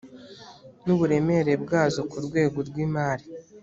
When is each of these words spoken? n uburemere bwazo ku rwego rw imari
n 0.85 0.87
uburemere 0.93 1.53
bwazo 1.63 2.01
ku 2.11 2.17
rwego 2.25 2.57
rw 2.67 2.75
imari 2.85 3.25